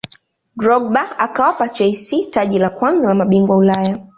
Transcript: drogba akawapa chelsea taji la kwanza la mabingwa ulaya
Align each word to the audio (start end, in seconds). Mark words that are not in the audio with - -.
drogba 0.55 1.01
akawapa 1.19 1.67
chelsea 1.69 2.23
taji 2.31 2.59
la 2.59 2.69
kwanza 2.69 3.07
la 3.07 3.13
mabingwa 3.15 3.57
ulaya 3.57 3.97